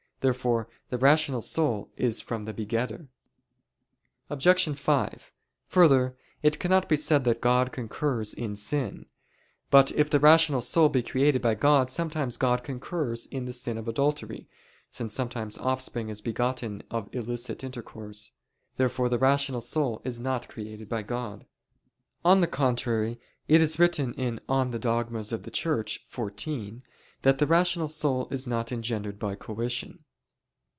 [0.21, 3.07] Therefore the rational soul is from the begetter.
[4.29, 4.79] Obj.
[4.79, 5.33] 5:
[5.65, 9.07] Further, it cannot be said that God concurs in sin.
[9.71, 13.79] But if the rational soul be created by God, sometimes God concurs in the sin
[13.79, 14.47] of adultery,
[14.91, 18.33] since sometimes offspring is begotten of illicit intercourse.
[18.77, 21.47] Therefore the rational soul is not created by God.
[22.23, 24.79] On the contrary, It is written in De Eccl.
[24.79, 25.91] Dogmat.
[26.11, 26.81] xiv
[27.23, 30.03] that "the rational soul is not engendered by coition."